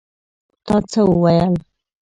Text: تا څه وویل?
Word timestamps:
تا 0.65 0.75
څه 0.91 1.01
وویل? 1.09 1.53